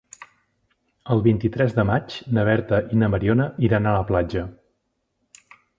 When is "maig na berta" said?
1.91-2.81